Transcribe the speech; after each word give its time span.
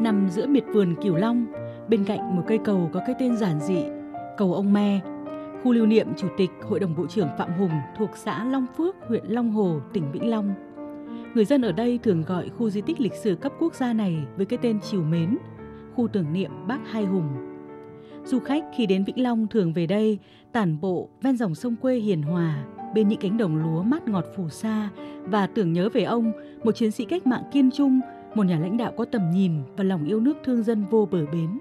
Nằm 0.00 0.28
giữa 0.28 0.46
miệt 0.46 0.64
vườn 0.72 0.94
Cửu 1.02 1.16
Long, 1.16 1.46
bên 1.88 2.04
cạnh 2.04 2.36
một 2.36 2.42
cây 2.46 2.58
cầu 2.64 2.90
có 2.92 3.00
cái 3.06 3.14
tên 3.18 3.36
giản 3.36 3.60
dị, 3.60 3.84
cầu 4.36 4.54
ông 4.54 4.72
Me, 4.72 5.00
khu 5.62 5.72
lưu 5.72 5.86
niệm 5.86 6.06
Chủ 6.16 6.28
tịch 6.36 6.50
Hội 6.68 6.80
đồng 6.80 6.94
Bộ 6.96 7.06
trưởng 7.06 7.28
Phạm 7.38 7.52
Hùng 7.58 7.70
thuộc 7.96 8.10
xã 8.16 8.44
Long 8.44 8.66
Phước, 8.76 8.96
huyện 9.08 9.24
Long 9.26 9.50
Hồ, 9.50 9.80
tỉnh 9.92 10.12
Vĩnh 10.12 10.30
Long. 10.30 10.54
Người 11.34 11.44
dân 11.44 11.62
ở 11.62 11.72
đây 11.72 11.98
thường 12.02 12.22
gọi 12.26 12.48
khu 12.48 12.70
di 12.70 12.80
tích 12.80 13.00
lịch 13.00 13.14
sử 13.14 13.34
cấp 13.34 13.52
quốc 13.60 13.74
gia 13.74 13.92
này 13.92 14.16
với 14.36 14.46
cái 14.46 14.58
tên 14.62 14.78
chiều 14.90 15.02
mến, 15.02 15.38
khu 15.94 16.08
tưởng 16.08 16.32
niệm 16.32 16.50
Bác 16.66 16.78
Hai 16.90 17.04
Hùng. 17.04 17.28
Du 18.24 18.38
khách 18.38 18.64
khi 18.76 18.86
đến 18.86 19.04
Vĩnh 19.04 19.22
Long 19.22 19.46
thường 19.46 19.72
về 19.72 19.86
đây 19.86 20.18
tản 20.52 20.80
bộ 20.80 21.08
ven 21.22 21.36
dòng 21.36 21.54
sông 21.54 21.76
quê 21.76 21.96
hiền 21.96 22.22
hòa, 22.22 22.64
bên 22.94 23.08
những 23.08 23.20
cánh 23.20 23.36
đồng 23.36 23.56
lúa 23.56 23.82
mát 23.82 24.08
ngọt 24.08 24.24
phù 24.36 24.48
sa 24.48 24.88
và 25.24 25.46
tưởng 25.46 25.72
nhớ 25.72 25.88
về 25.92 26.02
ông, 26.02 26.32
một 26.64 26.76
chiến 26.76 26.90
sĩ 26.90 27.04
cách 27.04 27.26
mạng 27.26 27.42
kiên 27.52 27.70
trung, 27.70 28.00
một 28.38 28.44
nhà 28.44 28.58
lãnh 28.58 28.76
đạo 28.76 28.92
có 28.96 29.04
tầm 29.04 29.30
nhìn 29.30 29.52
và 29.76 29.84
lòng 29.84 30.04
yêu 30.04 30.20
nước 30.20 30.36
thương 30.44 30.62
dân 30.62 30.84
vô 30.90 31.08
bờ 31.10 31.26
bến. 31.26 31.58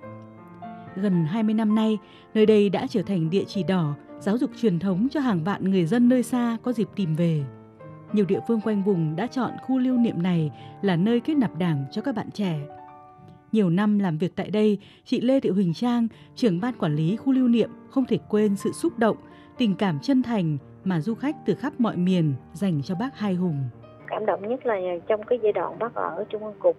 Gần 0.96 1.26
20 1.26 1.54
năm 1.54 1.76
nay, 1.76 1.98
nơi 2.34 2.46
đây 2.46 2.70
đã 2.70 2.88
trở 2.90 3.02
thành 3.02 3.30
địa 3.30 3.44
chỉ 3.48 3.64
đỏ, 3.64 3.94
giáo 4.20 4.38
dục 4.38 4.52
truyền 4.62 4.80
thống 4.80 5.08
cho 5.12 5.20
hàng 5.20 5.44
vạn 5.44 5.72
người 5.72 5.86
dân 5.86 6.10
nơi 6.10 6.24
xa 6.24 6.58
có 6.64 6.74
dịp 6.74 6.88
tìm 6.96 7.16
về. 7.16 7.44
Nhiều 8.14 8.26
địa 8.26 8.40
phương 8.48 8.62
quanh 8.62 8.84
vùng 8.84 9.16
đã 9.16 9.28
chọn 9.28 9.52
khu 9.64 9.78
lưu 9.78 9.98
niệm 9.98 10.24
này 10.24 10.52
là 10.82 10.96
nơi 10.96 11.20
kết 11.20 11.34
nạp 11.34 11.58
đảng 11.58 11.86
cho 11.92 12.02
các 12.02 12.16
bạn 12.16 12.32
trẻ. 12.32 12.60
Nhiều 13.52 13.70
năm 13.70 14.00
làm 14.00 14.18
việc 14.18 14.36
tại 14.36 14.50
đây, 14.50 14.78
chị 15.06 15.22
Lê 15.22 15.40
Thị 15.40 15.50
Huỳnh 15.50 15.74
Trang, 15.74 16.08
trưởng 16.36 16.60
ban 16.60 16.74
quản 16.74 16.96
lý 16.96 17.16
khu 17.16 17.32
lưu 17.32 17.48
niệm 17.48 17.70
không 17.90 18.06
thể 18.06 18.18
quên 18.30 18.56
sự 18.56 18.72
xúc 18.72 19.00
động, 19.00 19.18
tình 19.58 19.76
cảm 19.76 20.00
chân 20.00 20.24
thành 20.24 20.58
mà 20.84 21.02
du 21.02 21.16
khách 21.16 21.36
từ 21.46 21.56
khắp 21.56 21.80
mọi 21.80 21.98
miền 21.98 22.34
dành 22.54 22.84
cho 22.84 22.96
bác 22.96 23.20
Hai 23.20 23.34
Hùng. 23.34 23.70
Cảm 24.18 24.26
động 24.26 24.50
nhất 24.50 24.66
là 24.66 24.80
trong 25.08 25.24
cái 25.24 25.40
giai 25.42 25.52
đoạn 25.54 25.80
bác 25.80 25.96
ở 25.96 26.26
Trung 26.30 26.44
ương 26.44 26.54
Cục, 26.60 26.76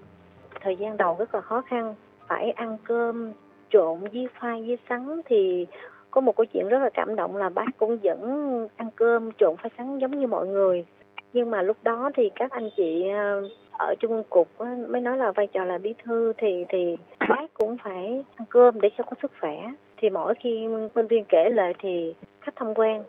thời 0.61 0.77
gian 0.77 0.97
đầu 0.97 1.17
rất 1.19 1.35
là 1.35 1.41
khó 1.41 1.61
khăn, 1.61 1.95
phải 2.29 2.51
ăn 2.51 2.77
cơm 2.85 3.33
trộn 3.71 4.01
với 4.01 4.29
khoai 4.41 4.63
với 4.63 4.79
sắn 4.89 5.21
thì 5.25 5.67
có 6.11 6.21
một 6.21 6.37
câu 6.37 6.45
chuyện 6.45 6.69
rất 6.69 6.79
là 6.79 6.91
cảm 6.95 7.17
động 7.17 7.37
là 7.37 7.49
bác 7.49 7.67
cũng 7.77 7.99
vẫn 8.03 8.69
ăn 8.77 8.89
cơm 8.97 9.31
trộn 9.39 9.57
khoai 9.57 9.71
sắn 9.79 9.99
giống 9.99 10.21
như 10.21 10.27
mọi 10.27 10.47
người. 10.47 10.85
Nhưng 11.33 11.51
mà 11.51 11.63
lúc 11.63 11.77
đó 11.83 12.11
thì 12.15 12.31
các 12.35 12.51
anh 12.51 12.71
chị 12.77 13.09
ờ, 13.09 13.49
ở 13.79 13.95
trung 14.01 14.13
ương 14.13 14.25
cục 14.31 14.49
mới 14.89 15.01
nói 15.01 15.19
là 15.19 15.33
vai 15.33 15.47
trò 15.47 15.65
là 15.65 15.79
bí 15.79 15.95
thư 16.05 16.33
thì 16.39 16.65
thì 16.69 16.97
bác 17.29 17.55
cũng 17.55 17.77
phải 17.85 18.25
ăn 18.37 18.47
cơm 18.49 18.81
để 18.81 18.91
cho 18.99 19.05
có 19.05 19.17
sức 19.23 19.33
khỏe. 19.41 19.57
Thì 19.97 20.11
mỗi 20.11 20.35
khi 20.41 20.67
nhân 20.95 21.07
viên 21.07 21.25
kể 21.29 21.51
lại 21.51 21.75
thì 21.79 22.15
khách 22.41 22.57
tham 22.57 22.75
quan 22.75 23.03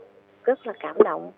rất 0.43 0.67
là 0.67 0.73
cảm 0.79 0.95
động. 1.03 1.31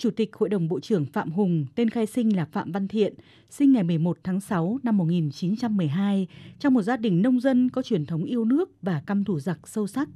Chủ 0.00 0.10
tịch 0.10 0.36
Hội 0.36 0.48
đồng 0.48 0.68
Bộ 0.68 0.80
trưởng 0.80 1.06
Phạm 1.06 1.30
Hùng, 1.30 1.66
tên 1.74 1.90
khai 1.90 2.06
sinh 2.06 2.36
là 2.36 2.44
Phạm 2.44 2.72
Văn 2.72 2.88
Thiện, 2.88 3.14
sinh 3.50 3.72
ngày 3.72 3.82
11 3.82 4.18
tháng 4.24 4.40
6 4.40 4.78
năm 4.82 4.96
1912 4.96 6.26
trong 6.58 6.74
một 6.74 6.82
gia 6.82 6.96
đình 6.96 7.22
nông 7.22 7.40
dân 7.40 7.68
có 7.68 7.82
truyền 7.82 8.06
thống 8.06 8.24
yêu 8.24 8.44
nước 8.44 8.70
và 8.82 9.02
căm 9.06 9.24
thủ 9.24 9.40
giặc 9.40 9.68
sâu 9.68 9.86
sắc. 9.86 10.08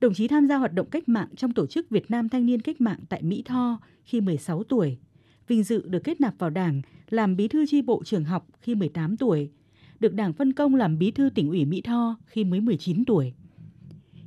Đồng 0.00 0.14
chí 0.14 0.28
tham 0.28 0.46
gia 0.46 0.56
hoạt 0.56 0.72
động 0.72 0.90
cách 0.90 1.08
mạng 1.08 1.28
trong 1.36 1.52
tổ 1.52 1.66
chức 1.66 1.90
Việt 1.90 2.10
Nam 2.10 2.28
Thanh 2.28 2.46
niên 2.46 2.60
Cách 2.60 2.80
mạng 2.80 2.98
tại 3.08 3.22
Mỹ 3.22 3.42
Tho 3.46 3.80
khi 4.04 4.20
16 4.20 4.62
tuổi, 4.64 4.98
vinh 5.48 5.62
dự 5.62 5.88
được 5.88 6.04
kết 6.04 6.20
nạp 6.20 6.34
vào 6.38 6.50
Đảng 6.50 6.82
làm 7.10 7.36
bí 7.36 7.48
thư 7.48 7.66
chi 7.66 7.82
bộ 7.82 8.02
trường 8.04 8.24
học 8.24 8.46
khi 8.60 8.74
18 8.74 9.16
tuổi, 9.16 9.50
được 10.00 10.14
Đảng 10.14 10.32
phân 10.32 10.52
công 10.52 10.74
làm 10.74 10.98
bí 10.98 11.10
thư 11.10 11.30
tỉnh 11.34 11.48
ủy 11.48 11.64
Mỹ 11.64 11.80
Tho 11.80 12.16
khi 12.26 12.44
mới 12.44 12.60
19 12.60 13.04
tuổi. 13.04 13.32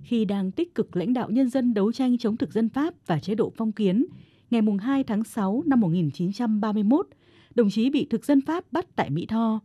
Khi 0.04 0.26
đang 0.26 0.52
tích 0.52 0.76
cực 0.76 0.96
lãnh 0.96 1.14
đạo 1.14 1.30
nhân 1.30 1.50
dân 1.50 1.74
đấu 1.74 1.92
tranh 1.92 2.18
chống 2.18 2.38
thực 2.38 2.54
dân 2.54 2.70
Pháp 2.70 2.94
và 3.06 3.20
chế 3.20 3.36
độ 3.36 3.54
phong 3.56 3.72
kiến, 3.72 4.06
ngày 4.52 4.62
2 4.80 5.04
tháng 5.04 5.24
6 5.24 5.64
năm 5.66 5.80
1931, 5.80 7.08
đồng 7.56 7.70
chí 7.70 7.90
bị 7.90 8.08
thực 8.10 8.26
dân 8.26 8.42
Pháp 8.42 8.64
bắt 8.72 8.86
tại 8.96 9.10
Mỹ 9.10 9.26
Tho. 9.26 9.60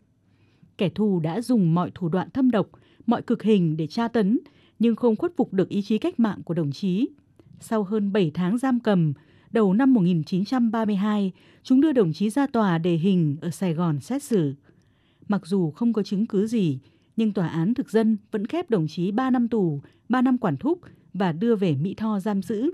Kẻ 0.79 0.89
thù 0.89 1.21
đã 1.21 1.41
dùng 1.41 1.75
mọi 1.75 1.91
thủ 1.95 2.09
đoạn 2.09 2.31
thâm 2.31 2.51
độc, 2.51 2.71
mọi 3.07 3.23
cực 3.23 3.43
hình 3.43 3.77
để 3.77 3.87
tra 3.87 4.09
tấn, 4.09 4.39
nhưng 4.79 4.97
không 4.97 5.17
khuất 5.17 5.33
phục 5.37 5.53
được 5.53 5.69
ý 5.69 5.83
chí 5.83 5.99
cách 5.99 6.21
mạng 6.21 6.43
của 6.45 6.55
đồng 6.55 6.73
chí. 6.73 7.09
Sau 7.61 7.83
hơn 7.83 8.13
7 8.13 8.31
tháng 8.35 8.59
giam 8.59 8.81
cầm, 8.81 9.13
đầu 9.51 9.75
năm 9.75 9.95
1932, 9.95 11.33
chúng 11.63 11.81
đưa 11.81 11.93
đồng 11.93 12.13
chí 12.13 12.31
ra 12.31 12.47
tòa 12.47 12.79
đề 12.79 12.95
hình 12.95 13.37
ở 13.41 13.51
Sài 13.51 13.75
Gòn 13.75 14.01
xét 14.01 14.23
xử. 14.23 14.55
Mặc 15.29 15.47
dù 15.47 15.71
không 15.71 15.93
có 15.93 16.03
chứng 16.03 16.27
cứ 16.27 16.47
gì, 16.47 16.79
nhưng 17.17 17.33
tòa 17.33 17.49
án 17.49 17.75
thực 17.75 17.91
dân 17.91 18.17
vẫn 18.31 18.47
khép 18.47 18.71
đồng 18.71 18.87
chí 18.89 19.11
3 19.11 19.31
năm 19.31 19.49
tù, 19.49 19.81
3 20.09 20.23
năm 20.23 20.39
quản 20.39 20.57
thúc 20.57 20.81
và 21.15 21.33
đưa 21.33 21.57
về 21.57 21.77
Mỹ 21.77 21.95
Tho 21.95 22.21
giam 22.21 22.43
giữ. 22.43 22.71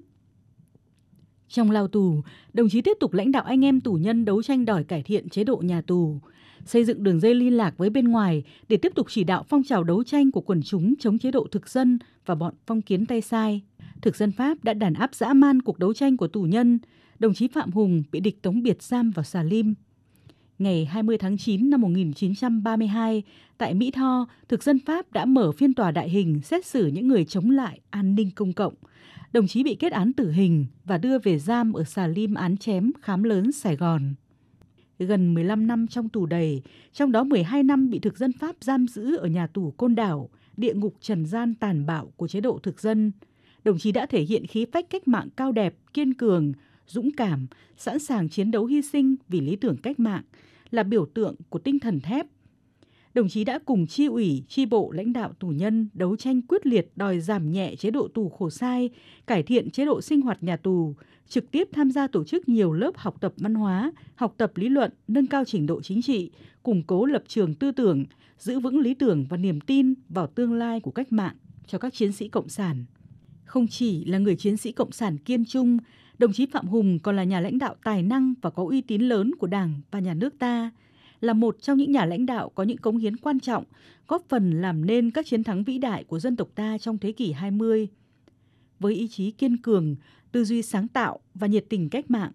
Trong 1.50 1.70
lao 1.70 1.88
tù, 1.88 2.20
đồng 2.52 2.68
chí 2.68 2.80
tiếp 2.80 2.96
tục 3.00 3.12
lãnh 3.12 3.32
đạo 3.32 3.42
anh 3.42 3.64
em 3.64 3.80
tù 3.80 3.92
nhân 3.92 4.24
đấu 4.24 4.42
tranh 4.42 4.64
đòi 4.64 4.84
cải 4.84 5.02
thiện 5.02 5.28
chế 5.28 5.44
độ 5.44 5.56
nhà 5.56 5.80
tù, 5.80 6.18
xây 6.64 6.84
dựng 6.84 7.02
đường 7.02 7.20
dây 7.20 7.34
liên 7.34 7.56
lạc 7.56 7.74
với 7.78 7.90
bên 7.90 8.08
ngoài 8.08 8.42
để 8.68 8.76
tiếp 8.76 8.92
tục 8.94 9.06
chỉ 9.10 9.24
đạo 9.24 9.44
phong 9.48 9.62
trào 9.62 9.84
đấu 9.84 10.04
tranh 10.04 10.30
của 10.30 10.40
quần 10.40 10.62
chúng 10.62 10.94
chống 10.96 11.18
chế 11.18 11.30
độ 11.30 11.46
thực 11.50 11.68
dân 11.68 11.98
và 12.26 12.34
bọn 12.34 12.54
phong 12.66 12.82
kiến 12.82 13.06
tay 13.06 13.20
sai. 13.20 13.62
Thực 14.02 14.16
dân 14.16 14.32
Pháp 14.32 14.64
đã 14.64 14.74
đàn 14.74 14.94
áp 14.94 15.14
dã 15.14 15.32
man 15.32 15.62
cuộc 15.62 15.78
đấu 15.78 15.94
tranh 15.94 16.16
của 16.16 16.28
tù 16.28 16.42
nhân, 16.42 16.78
đồng 17.18 17.34
chí 17.34 17.48
Phạm 17.48 17.70
Hùng 17.70 18.02
bị 18.12 18.20
địch 18.20 18.42
tống 18.42 18.62
biệt 18.62 18.82
giam 18.82 19.10
vào 19.10 19.24
xà 19.24 19.42
lim. 19.42 19.74
Ngày 20.60 20.84
20 20.84 21.18
tháng 21.18 21.38
9 21.38 21.70
năm 21.70 21.80
1932, 21.80 23.22
tại 23.58 23.74
Mỹ 23.74 23.90
Tho, 23.90 24.26
thực 24.48 24.62
dân 24.62 24.78
Pháp 24.86 25.12
đã 25.12 25.24
mở 25.24 25.52
phiên 25.52 25.74
tòa 25.74 25.90
đại 25.90 26.08
hình 26.08 26.40
xét 26.42 26.66
xử 26.66 26.86
những 26.86 27.08
người 27.08 27.24
chống 27.24 27.50
lại 27.50 27.80
an 27.90 28.14
ninh 28.14 28.30
công 28.34 28.52
cộng– 28.52 28.74
đồng 29.32 29.46
chí 29.46 29.64
bị 29.64 29.74
kết 29.74 29.92
án 29.92 30.12
tử 30.12 30.30
hình 30.30 30.66
và 30.84 30.98
đưa 30.98 31.18
về 31.18 31.38
giam 31.38 31.72
ở 31.72 31.84
xà 31.84 32.06
lim 32.06 32.34
án 32.34 32.56
chém 32.56 32.90
khám 33.02 33.22
lớn 33.22 33.52
Sài 33.52 33.76
Gòn. 33.76 34.14
Gần 34.98 35.34
15 35.34 35.66
năm 35.66 35.86
trong 35.86 36.08
tù 36.08 36.26
đầy, 36.26 36.62
trong 36.92 37.12
đó 37.12 37.24
12 37.24 37.62
năm 37.62 37.90
bị 37.90 37.98
thực 37.98 38.18
dân 38.18 38.32
Pháp 38.32 38.56
giam 38.60 38.88
giữ 38.88 39.16
ở 39.16 39.26
nhà 39.26 39.46
tù 39.46 39.70
Côn 39.70 39.94
Đảo, 39.94 40.30
địa 40.56 40.74
ngục 40.74 40.94
trần 41.00 41.26
gian 41.26 41.54
tàn 41.54 41.86
bạo 41.86 42.12
của 42.16 42.28
chế 42.28 42.40
độ 42.40 42.58
thực 42.62 42.80
dân. 42.80 43.12
Đồng 43.64 43.78
chí 43.78 43.92
đã 43.92 44.06
thể 44.06 44.22
hiện 44.22 44.46
khí 44.46 44.66
phách 44.72 44.90
cách 44.90 45.08
mạng 45.08 45.28
cao 45.36 45.52
đẹp, 45.52 45.74
kiên 45.94 46.14
cường, 46.14 46.52
dũng 46.86 47.10
cảm, 47.16 47.46
sẵn 47.76 47.98
sàng 47.98 48.28
chiến 48.28 48.50
đấu 48.50 48.66
hy 48.66 48.82
sinh 48.82 49.16
vì 49.28 49.40
lý 49.40 49.56
tưởng 49.56 49.76
cách 49.76 50.00
mạng, 50.00 50.22
là 50.70 50.82
biểu 50.82 51.06
tượng 51.06 51.34
của 51.48 51.58
tinh 51.58 51.78
thần 51.78 52.00
thép 52.00 52.26
đồng 53.14 53.28
chí 53.28 53.44
đã 53.44 53.58
cùng 53.64 53.86
chi 53.86 54.06
ủy, 54.06 54.44
chi 54.48 54.66
bộ 54.66 54.90
lãnh 54.92 55.12
đạo 55.12 55.32
tù 55.38 55.48
nhân 55.48 55.88
đấu 55.94 56.16
tranh 56.16 56.42
quyết 56.42 56.66
liệt 56.66 56.90
đòi 56.96 57.20
giảm 57.20 57.52
nhẹ 57.52 57.74
chế 57.76 57.90
độ 57.90 58.08
tù 58.08 58.28
khổ 58.28 58.50
sai, 58.50 58.90
cải 59.26 59.42
thiện 59.42 59.70
chế 59.70 59.84
độ 59.84 60.00
sinh 60.00 60.20
hoạt 60.20 60.42
nhà 60.42 60.56
tù, 60.56 60.94
trực 61.28 61.50
tiếp 61.50 61.68
tham 61.72 61.90
gia 61.90 62.06
tổ 62.06 62.24
chức 62.24 62.48
nhiều 62.48 62.72
lớp 62.72 62.90
học 62.96 63.20
tập 63.20 63.32
văn 63.36 63.54
hóa, 63.54 63.92
học 64.14 64.34
tập 64.36 64.52
lý 64.54 64.68
luận, 64.68 64.92
nâng 65.08 65.26
cao 65.26 65.44
trình 65.44 65.66
độ 65.66 65.82
chính 65.82 66.02
trị, 66.02 66.30
củng 66.62 66.82
cố 66.82 67.06
lập 67.06 67.22
trường 67.26 67.54
tư 67.54 67.72
tưởng, 67.72 68.04
giữ 68.38 68.60
vững 68.60 68.78
lý 68.78 68.94
tưởng 68.94 69.26
và 69.28 69.36
niềm 69.36 69.60
tin 69.60 69.94
vào 70.08 70.26
tương 70.26 70.54
lai 70.54 70.80
của 70.80 70.90
cách 70.90 71.12
mạng 71.12 71.36
cho 71.66 71.78
các 71.78 71.94
chiến 71.94 72.12
sĩ 72.12 72.28
cộng 72.28 72.48
sản. 72.48 72.84
Không 73.44 73.66
chỉ 73.66 74.04
là 74.04 74.18
người 74.18 74.36
chiến 74.36 74.56
sĩ 74.56 74.72
cộng 74.72 74.92
sản 74.92 75.18
kiên 75.18 75.44
trung, 75.44 75.78
đồng 76.20 76.32
chí 76.32 76.46
Phạm 76.46 76.66
Hùng 76.66 76.98
còn 76.98 77.16
là 77.16 77.24
nhà 77.24 77.40
lãnh 77.40 77.58
đạo 77.58 77.74
tài 77.84 78.02
năng 78.02 78.34
và 78.42 78.50
có 78.50 78.64
uy 78.64 78.80
tín 78.80 79.02
lớn 79.02 79.34
của 79.38 79.46
Đảng 79.46 79.80
và 79.90 79.98
nhà 79.98 80.14
nước 80.14 80.38
ta– 80.38 80.70
là 81.20 81.32
một 81.32 81.56
trong 81.60 81.78
những 81.78 81.92
nhà 81.92 82.04
lãnh 82.04 82.26
đạo 82.26 82.48
có 82.54 82.62
những 82.62 82.76
cống 82.76 82.98
hiến 82.98 83.16
quan 83.16 83.40
trọng, 83.40 83.64
góp 84.08 84.24
phần 84.28 84.62
làm 84.62 84.86
nên 84.86 85.10
các 85.10 85.26
chiến 85.26 85.44
thắng 85.44 85.64
vĩ 85.64 85.78
đại 85.78 86.04
của 86.04 86.20
dân 86.20 86.36
tộc 86.36 86.48
ta 86.54 86.78
trong 86.78 86.98
thế 86.98 87.12
kỷ 87.12 87.32
20. 87.32 87.88
Với 88.80 88.94
ý 88.94 89.08
chí 89.08 89.30
kiên 89.30 89.56
cường, 89.56 89.96
tư 90.32 90.44
duy 90.44 90.62
sáng 90.62 90.88
tạo 90.88 91.18
và 91.34 91.46
nhiệt 91.46 91.64
tình 91.68 91.90
cách 91.90 92.10
mạng, 92.10 92.32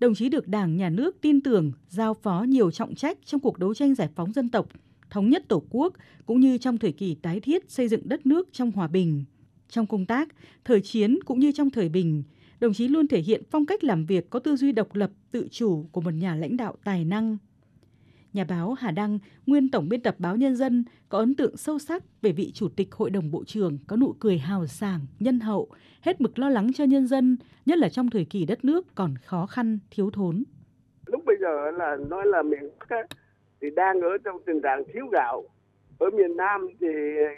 đồng 0.00 0.14
chí 0.14 0.28
được 0.28 0.48
Đảng, 0.48 0.76
Nhà 0.76 0.88
nước 0.88 1.16
tin 1.20 1.40
tưởng, 1.40 1.72
giao 1.88 2.14
phó 2.14 2.44
nhiều 2.48 2.70
trọng 2.70 2.94
trách 2.94 3.18
trong 3.24 3.40
cuộc 3.40 3.58
đấu 3.58 3.74
tranh 3.74 3.94
giải 3.94 4.08
phóng 4.14 4.32
dân 4.32 4.48
tộc, 4.48 4.68
thống 5.10 5.30
nhất 5.30 5.44
Tổ 5.48 5.62
quốc 5.70 5.94
cũng 6.26 6.40
như 6.40 6.58
trong 6.58 6.78
thời 6.78 6.92
kỳ 6.92 7.14
tái 7.14 7.40
thiết 7.40 7.70
xây 7.70 7.88
dựng 7.88 8.08
đất 8.08 8.26
nước 8.26 8.48
trong 8.52 8.70
hòa 8.70 8.86
bình. 8.86 9.24
Trong 9.68 9.86
công 9.86 10.06
tác, 10.06 10.28
thời 10.64 10.80
chiến 10.80 11.18
cũng 11.24 11.40
như 11.40 11.52
trong 11.52 11.70
thời 11.70 11.88
bình, 11.88 12.22
đồng 12.64 12.72
chí 12.72 12.88
luôn 12.88 13.08
thể 13.08 13.20
hiện 13.20 13.42
phong 13.50 13.66
cách 13.66 13.84
làm 13.84 14.06
việc 14.06 14.30
có 14.30 14.38
tư 14.38 14.56
duy 14.56 14.72
độc 14.72 14.94
lập, 14.94 15.10
tự 15.30 15.48
chủ 15.50 15.86
của 15.92 16.00
một 16.00 16.14
nhà 16.14 16.34
lãnh 16.34 16.56
đạo 16.56 16.74
tài 16.84 17.04
năng 17.04 17.36
nhà 18.34 18.44
báo 18.48 18.72
Hà 18.72 18.90
Đăng, 18.90 19.18
nguyên 19.46 19.70
tổng 19.70 19.88
biên 19.88 20.02
tập 20.02 20.14
báo 20.18 20.36
Nhân 20.36 20.56
dân, 20.56 20.84
có 21.08 21.18
ấn 21.18 21.34
tượng 21.34 21.56
sâu 21.56 21.78
sắc 21.78 22.02
về 22.22 22.32
vị 22.32 22.50
chủ 22.54 22.68
tịch 22.76 22.94
Hội 22.94 23.10
đồng 23.10 23.30
Bộ 23.30 23.44
trưởng 23.44 23.78
có 23.86 23.96
nụ 23.96 24.14
cười 24.20 24.38
hào 24.38 24.66
sảng, 24.66 25.00
nhân 25.20 25.40
hậu, 25.40 25.68
hết 26.00 26.20
mực 26.20 26.38
lo 26.38 26.48
lắng 26.48 26.72
cho 26.74 26.84
nhân 26.84 27.06
dân, 27.06 27.36
nhất 27.66 27.78
là 27.78 27.88
trong 27.88 28.10
thời 28.10 28.24
kỳ 28.24 28.46
đất 28.46 28.64
nước 28.64 28.86
còn 28.94 29.14
khó 29.24 29.46
khăn, 29.46 29.78
thiếu 29.90 30.10
thốn. 30.10 30.42
Lúc 31.06 31.24
bây 31.26 31.36
giờ 31.40 31.70
là 31.70 31.96
nói 32.08 32.26
là 32.26 32.42
miền 32.42 32.70
Bắc 32.90 33.06
thì 33.60 33.68
đang 33.76 34.00
ở 34.00 34.18
trong 34.24 34.36
tình 34.46 34.60
trạng 34.62 34.82
thiếu 34.94 35.06
gạo. 35.12 35.44
Ở 35.98 36.10
miền 36.10 36.36
Nam 36.36 36.68
thì 36.80 36.86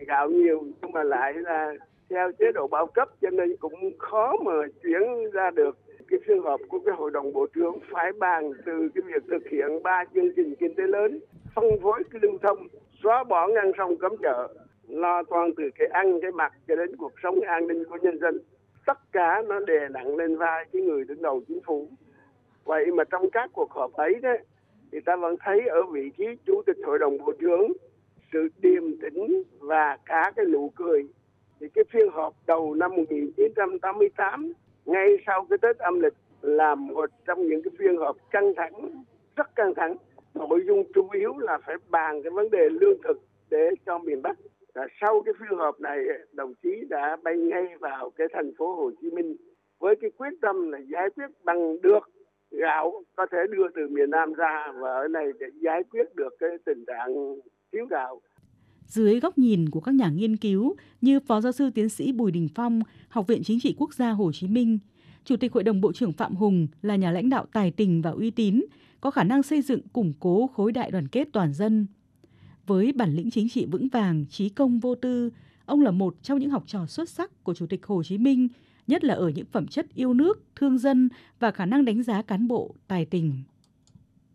gạo 0.06 0.31
nhiều 0.31 0.67
nhưng 0.82 0.93
mà 0.93 1.02
lại 1.02 1.32
là 1.34 1.72
theo 2.11 2.32
chế 2.38 2.53
độ 2.55 2.67
bao 2.67 2.87
cấp 2.87 3.08
cho 3.20 3.31
nên 3.31 3.56
cũng 3.56 3.99
khó 3.99 4.37
mà 4.44 4.53
chuyển 4.82 5.31
ra 5.32 5.50
được 5.50 5.79
cái 6.08 6.20
phiên 6.26 6.43
họp 6.43 6.61
của 6.69 6.79
cái 6.79 6.94
hội 6.94 7.11
đồng 7.11 7.32
bộ 7.32 7.47
trưởng 7.55 7.79
phải 7.93 8.12
bàn 8.12 8.53
từ 8.67 8.88
cái 8.94 9.03
việc 9.06 9.23
thực 9.31 9.49
hiện 9.50 9.82
ba 9.82 10.05
chương 10.14 10.35
trình 10.37 10.55
kinh 10.58 10.75
tế 10.75 10.82
lớn, 10.87 11.20
phân 11.55 11.64
phối 11.82 12.03
cái 12.11 12.20
lưu 12.23 12.38
thông, 12.43 12.69
xóa 13.03 13.25
bỏ 13.25 13.49
ngăn 13.49 13.73
sông 13.79 13.97
cấm 13.97 14.12
chợ, 14.23 14.55
lo 14.88 15.23
toan 15.23 15.50
từ 15.56 15.62
cái 15.79 15.88
ăn, 15.93 16.20
cái 16.23 16.31
mặc 16.32 16.53
cho 16.69 16.76
đến 16.76 16.97
cuộc 16.97 17.12
sống 17.23 17.41
an 17.41 17.67
ninh 17.67 17.85
của 17.85 17.99
nhân 18.03 18.19
dân. 18.19 18.38
Tất 18.87 18.99
cả 19.12 19.43
nó 19.47 19.61
đè 19.61 19.88
nặng 19.91 20.17
lên 20.17 20.37
vai 20.37 20.64
cái 20.73 20.82
người 20.82 21.05
đứng 21.05 21.23
đầu 21.23 21.43
chính 21.49 21.61
phủ. 21.67 21.88
Vậy 22.64 22.87
mà 22.87 23.05
trong 23.05 23.31
các 23.31 23.50
cuộc 23.53 23.70
họp 23.70 23.93
ấy 23.93 24.14
đấy 24.23 24.38
thì 24.93 24.99
ta 25.00 25.17
vẫn 25.17 25.37
thấy 25.44 25.67
ở 25.69 25.82
vị 25.93 26.11
trí 26.19 26.25
chủ 26.47 26.62
tịch 26.67 26.76
hội 26.87 26.99
đồng 26.99 27.19
bộ 27.19 27.32
trưởng, 27.41 27.73
sự 28.32 28.49
điềm 28.61 29.00
tĩnh 29.00 29.43
và 29.58 29.99
cả 30.06 30.32
cái 30.37 30.47
nụ 30.47 30.73
cười 30.76 31.06
thì 31.61 31.69
cái 31.75 31.85
phiên 31.91 32.08
họp 32.12 32.35
đầu 32.47 32.75
năm 32.75 32.97
1988 32.97 34.53
ngay 34.87 35.17
sau 35.26 35.47
cái 35.50 35.58
Tết 35.62 35.79
âm 35.79 36.00
lịch, 36.00 36.14
là 36.43 36.75
một 36.75 37.11
trong 37.26 37.47
những 37.47 37.62
cái 37.62 37.70
phiên 37.79 37.97
họp 37.97 38.17
căng 38.31 38.55
thẳng, 38.56 39.03
rất 39.37 39.56
căng 39.56 39.75
thẳng 39.75 39.97
nội 40.35 40.64
dung 40.67 40.85
chủ 40.94 41.08
yếu 41.12 41.38
là 41.38 41.58
phải 41.67 41.76
bàn 41.88 42.23
cái 42.23 42.31
vấn 42.31 42.50
đề 42.50 42.69
lương 42.70 43.03
thực 43.05 43.20
để 43.50 43.70
cho 43.87 43.99
miền 43.99 44.23
Bắc 44.23 44.37
và 44.75 44.87
sau 45.00 45.23
cái 45.25 45.35
phiên 45.41 45.58
họp 45.58 45.81
này, 45.81 45.99
đồng 46.32 46.55
chí 46.62 46.85
đã 46.91 47.17
bay 47.23 47.37
ngay 47.37 47.64
vào 47.81 48.11
cái 48.11 48.26
thành 48.32 48.53
phố 48.58 48.75
Hồ 48.75 48.91
Chí 49.00 49.11
Minh 49.11 49.37
với 49.79 49.97
cái 50.00 50.11
quyết 50.17 50.32
tâm 50.41 50.73
là 50.73 50.79
giải 50.79 51.11
quyết 51.17 51.26
bằng 51.44 51.81
được 51.82 52.11
gạo 52.50 53.03
có 53.17 53.26
thể 53.26 53.38
đưa 53.50 53.69
từ 53.75 53.88
miền 53.88 54.11
Nam 54.11 54.32
ra, 54.32 54.73
và 54.75 54.94
ở 54.94 55.08
này 55.08 55.26
để 55.38 55.47
giải 55.55 55.82
quyết 55.91 56.14
được 56.14 56.35
cái 56.38 56.50
tình 56.64 56.85
trạng 56.87 57.37
thiếu 57.73 57.87
gạo. 57.91 58.20
Dưới 58.87 59.21
góc 59.21 59.38
nhìn 59.38 59.69
của 59.69 59.81
các 59.81 59.94
nhà 59.94 60.09
nghiên 60.09 60.37
cứu 60.37 60.77
như 61.00 61.21
Phó 61.21 61.41
Giáo 61.41 61.53
sư 61.53 61.71
Tiến 61.71 61.88
sĩ 61.88 62.12
Bùi 62.12 62.31
Đình 62.31 62.49
Phong, 62.55 62.81
Học 63.09 63.27
viện 63.27 63.43
Chính 63.44 63.61
trị 63.61 63.75
Quốc 63.79 63.94
gia 63.94 64.11
Hồ 64.11 64.33
Chí 64.33 64.49
Minh, 64.49 64.79
Chủ 65.25 65.37
tịch 65.37 65.53
Hội 65.53 65.65
đồng 65.65 65.81
Bộ 65.81 65.93
trưởng 65.93 66.12
Phạm 66.12 66.35
Hùng 66.35 66.67
là 66.83 66.97
nhà 66.97 67.11
lãnh 67.11 67.29
đạo 67.29 67.47
tài 67.53 67.71
tình 67.71 68.03
và 68.03 68.11
uy 68.11 68.31
tín, 68.31 68.65
có 69.00 69.11
khả 69.11 69.25
năng 69.25 69.43
xây 69.43 69.62
dựng 69.62 69.81
củng 69.93 70.12
cố 70.21 70.47
khối 70.47 70.73
đại 70.73 70.91
đoàn 70.91 71.09
kết 71.09 71.29
toàn 71.33 71.53
dân. 71.53 71.87
Với 72.67 72.93
bản 72.93 73.15
lĩnh 73.15 73.31
chính 73.31 73.49
trị 73.49 73.67
vững 73.67 73.88
vàng, 73.88 74.25
trí 74.31 74.49
công 74.49 74.81
vô 74.81 74.94
tư, 74.94 75.31
ông 75.65 75.81
là 75.81 75.91
một 75.91 76.17
trong 76.23 76.39
những 76.39 76.50
học 76.50 76.65
trò 76.67 76.87
xuất 76.87 77.09
sắc 77.09 77.44
của 77.44 77.55
Chủ 77.55 77.67
tịch 77.67 77.87
Hồ 77.87 78.03
Chí 78.03 78.19
Minh, 78.19 78.49
nhất 78.87 79.05
là 79.05 79.15
ở 79.15 79.29
những 79.29 79.47
phẩm 79.53 79.67
chất 79.67 79.87
yêu 79.94 80.15
nước, 80.15 80.43
thương 80.56 80.79
dân 80.79 81.09
và 81.39 81.50
khả 81.50 81.67
năng 81.67 81.85
đánh 81.85 82.03
giá 82.03 82.23
cán 82.23 82.49
bộ, 82.49 82.75
tài 82.89 83.05
tình. 83.05 83.43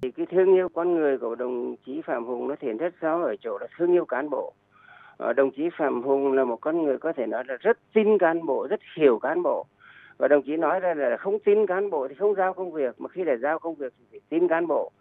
Thì 0.01 0.12
cái 0.12 0.25
thương 0.25 0.56
yêu 0.56 0.69
con 0.69 0.95
người 0.95 1.18
của 1.18 1.36
đồng 1.36 1.75
chí 1.86 2.01
Phạm 2.01 2.25
Hùng 2.25 2.48
nó 2.48 2.56
thể 2.59 2.74
rất 2.74 3.00
rõ 3.00 3.21
ở 3.21 3.36
chỗ 3.42 3.57
là 3.62 3.68
thương 3.77 3.92
yêu 3.92 4.06
cán 4.06 4.30
bộ. 4.30 4.53
Ờ, 5.18 5.33
đồng 5.33 5.51
chí 5.51 5.69
Phạm 5.77 6.03
Hùng 6.03 6.33
là 6.33 6.44
một 6.44 6.62
con 6.62 6.83
người 6.83 6.98
có 6.98 7.13
thể 7.13 7.25
nói 7.25 7.44
là 7.48 7.57
rất 7.59 7.77
tin 7.94 8.18
cán 8.18 8.45
bộ, 8.45 8.68
rất 8.69 8.80
hiểu 8.98 9.19
cán 9.19 9.44
bộ. 9.44 9.65
Và 10.18 10.27
đồng 10.27 10.42
chí 10.42 10.57
nói 10.57 10.80
ra 10.80 10.94
là 10.94 11.18
không 11.18 11.39
tin 11.39 11.65
cán 11.65 11.89
bộ 11.89 12.07
thì 12.07 12.15
không 12.15 12.36
giao 12.36 12.53
công 12.53 12.71
việc, 12.71 13.01
mà 13.01 13.09
khi 13.09 13.24
để 13.24 13.38
giao 13.38 13.59
công 13.59 13.75
việc 13.75 13.94
thì 14.00 14.06
phải 14.12 14.19
tin 14.30 14.48
cán 14.48 14.68
bộ. 14.68 14.92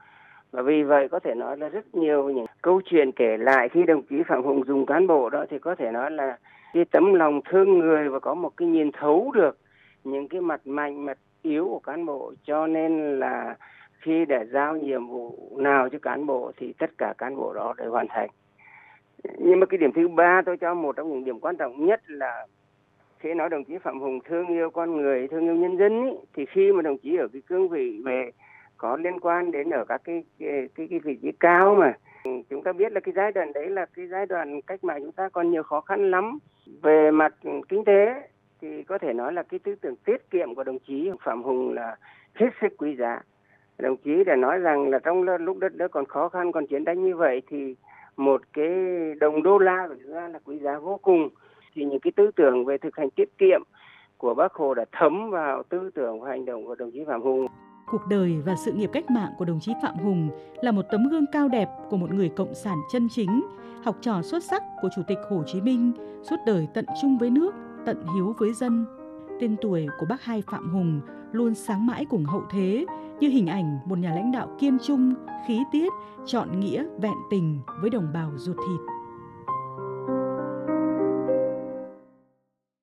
Và 0.50 0.62
vì 0.62 0.82
vậy 0.82 1.08
có 1.08 1.19
thể 1.19 1.35
nói 1.35 1.56
là 1.56 1.69
rất 1.69 1.94
nhiều 1.94 2.31
những 2.31 2.46
câu 2.62 2.81
chuyện 2.85 3.12
kể 3.12 3.37
lại 3.37 3.69
khi 3.69 3.82
đồng 3.82 4.03
chí 4.03 4.17
Phạm 4.29 4.43
Hùng 4.43 4.64
dùng 4.67 4.87
cán 4.87 5.06
bộ 5.06 5.31
đó 5.31 5.44
thì 5.50 5.58
có 5.58 5.75
thể 5.75 5.91
nói 5.93 6.11
là 6.11 6.38
cái 6.75 6.85
tấm 6.85 7.14
lòng 7.14 7.41
thương 7.50 7.79
người 7.79 8.08
và 8.08 8.19
có 8.19 8.35
một 8.35 8.56
cái 8.56 8.69
nhìn 8.69 8.93
thấu 8.93 9.32
được 9.35 9.58
những 10.05 10.29
cái 10.29 10.41
mặt 10.41 10.67
mạnh, 10.67 11.05
mặt 11.05 11.19
yếu 11.43 11.64
của 11.64 11.79
cán 11.79 12.06
bộ 12.06 12.32
cho 12.44 12.67
nên 12.67 13.19
là 13.19 13.56
khi 14.00 14.25
để 14.25 14.44
giao 14.52 14.76
nhiệm 14.76 15.06
vụ 15.06 15.56
nào 15.58 15.88
cho 15.88 15.99
cán 15.99 16.26
bộ 16.26 16.52
thì 16.56 16.73
tất 16.79 16.91
cả 16.99 17.14
cán 17.19 17.37
bộ 17.37 17.52
đó 17.55 17.75
đều 17.79 17.91
hoàn 17.91 18.06
thành. 18.08 18.29
Nhưng 19.38 19.61
mà 19.61 19.67
cái 19.67 19.79
điểm 19.79 19.93
thứ 19.93 20.08
ba 20.08 20.43
tôi 20.47 20.56
cho 20.56 20.75
một 20.75 20.97
trong 20.97 21.08
những 21.08 21.25
điểm 21.25 21.41
quan 21.41 21.56
trọng 21.56 21.87
nhất 21.87 22.00
là 22.06 22.47
khi 23.19 23.35
nói 23.35 23.49
đồng 23.49 23.64
chí 23.64 23.79
Phạm 23.79 24.00
Hùng 24.00 24.20
thương 24.25 24.47
yêu 24.47 24.70
con 24.70 24.97
người, 24.97 25.29
thương 25.29 25.44
yêu 25.44 25.55
nhân 25.55 25.79
dân 25.79 26.05
ý, 26.05 26.11
thì 26.35 26.47
khi 26.47 26.73
mà 26.73 26.82
đồng 26.82 26.99
chí 26.99 27.17
ở 27.17 27.29
cái 27.32 27.43
cương 27.47 27.69
vị 27.69 28.00
về 28.05 28.31
có 28.76 28.97
liên 28.97 29.20
quan 29.20 29.50
đến 29.50 29.70
ở 29.70 29.85
các 29.85 30.00
cái 30.05 30.25
cái 30.38 30.69
cái, 30.75 30.87
cái 30.91 30.99
vị 30.99 31.19
trí 31.23 31.32
cao 31.41 31.75
mà 31.75 31.94
chúng 32.50 32.62
ta 32.62 32.73
biết 32.73 32.93
là 32.93 33.00
cái 33.00 33.14
giai 33.17 33.32
đoạn 33.32 33.53
đấy 33.53 33.70
là 33.70 33.87
cái 33.87 34.06
giai 34.06 34.26
đoạn 34.26 34.62
cách 34.62 34.85
mạng 34.85 35.00
chúng 35.03 35.12
ta 35.12 35.29
còn 35.29 35.50
nhiều 35.50 35.62
khó 35.62 35.81
khăn 35.81 36.11
lắm 36.11 36.38
về 36.82 37.11
mặt 37.11 37.35
kinh 37.69 37.85
tế 37.85 38.29
thì 38.61 38.82
có 38.82 38.99
thể 38.99 39.12
nói 39.12 39.32
là 39.32 39.43
cái 39.43 39.58
tư 39.58 39.75
tưởng 39.75 39.96
tiết 40.05 40.31
kiệm 40.31 40.55
của 40.55 40.64
đồng 40.64 40.79
chí 40.79 41.11
Phạm 41.25 41.43
Hùng 41.43 41.73
là 41.73 41.96
hết 42.35 42.50
sức 42.61 42.73
quý 42.79 42.96
giá 42.96 43.20
đồng 43.81 43.97
chí 43.97 44.25
đã 44.25 44.37
nói 44.37 44.59
rằng 44.59 44.91
là 44.91 44.99
trong 44.99 45.23
lúc 45.23 45.59
đất 45.59 45.75
nước 45.75 45.91
còn 45.91 46.06
khó 46.06 46.29
khăn 46.29 46.53
còn 46.53 46.67
chiến 46.67 46.85
tranh 46.85 47.05
như 47.05 47.17
vậy 47.17 47.43
thì 47.49 47.75
một 48.17 48.43
cái 48.53 48.69
đồng 49.21 49.43
đô 49.43 49.59
la 49.59 49.88
của 49.88 49.94
chúng 50.03 50.15
ta 50.15 50.29
là 50.29 50.38
quý 50.44 50.59
giá 50.59 50.79
vô 50.79 50.99
cùng 51.03 51.29
thì 51.75 51.85
những 51.85 52.00
cái 52.00 52.12
tư 52.17 52.31
tưởng 52.37 52.65
về 52.65 52.79
thực 52.79 52.97
hành 52.97 53.11
tiết 53.11 53.38
kiệm 53.38 53.62
của 54.17 54.35
bác 54.35 54.53
Hồ 54.53 54.75
đã 54.75 54.85
thấm 54.93 55.31
vào 55.31 55.62
tư 55.62 55.91
tưởng 55.94 56.21
và 56.21 56.31
hành 56.31 56.44
động 56.44 56.67
của 56.67 56.75
đồng 56.75 56.91
chí 56.91 57.05
Phạm 57.06 57.23
Hùng. 57.23 57.47
Cuộc 57.87 58.06
đời 58.11 58.37
và 58.47 58.55
sự 58.65 58.73
nghiệp 58.73 58.91
cách 58.93 59.11
mạng 59.11 59.31
của 59.38 59.44
đồng 59.44 59.59
chí 59.61 59.73
Phạm 59.82 59.94
Hùng 59.94 60.29
là 60.62 60.73
một 60.73 60.82
tấm 60.91 61.09
gương 61.11 61.25
cao 61.32 61.49
đẹp 61.49 61.69
của 61.91 61.97
một 61.97 62.11
người 62.11 62.31
cộng 62.37 62.55
sản 62.55 62.79
chân 62.93 63.09
chính, 63.11 63.43
học 63.85 63.97
trò 64.00 64.23
xuất 64.23 64.43
sắc 64.43 64.62
của 64.82 64.88
Chủ 64.97 65.03
tịch 65.09 65.19
Hồ 65.31 65.43
Chí 65.47 65.61
Minh, 65.61 65.93
suốt 66.23 66.37
đời 66.47 66.69
tận 66.75 66.85
trung 67.03 67.19
với 67.19 67.31
nước, 67.31 67.55
tận 67.87 67.97
hiếu 68.15 68.35
với 68.38 68.53
dân. 68.53 69.00
Tên 69.40 69.56
tuổi 69.62 69.87
của 69.98 70.06
bác 70.06 70.25
hai 70.25 70.42
Phạm 70.42 70.70
Hùng 70.70 71.00
luôn 71.32 71.54
sáng 71.54 71.87
mãi 71.87 72.06
cùng 72.10 72.25
hậu 72.25 72.42
thế 72.50 72.87
như 73.20 73.28
hình 73.28 73.46
ảnh 73.46 73.78
một 73.87 73.98
nhà 73.98 74.14
lãnh 74.14 74.32
đạo 74.32 74.56
kiên 74.58 74.78
trung, 74.87 75.14
khí 75.46 75.62
tiết, 75.72 75.92
chọn 76.26 76.60
nghĩa, 76.60 76.84
vẹn 77.00 77.14
tình 77.31 77.60
với 77.81 77.90
đồng 77.90 78.12
bào 78.14 78.32
ruột 78.37 78.56
thịt. 78.56 78.81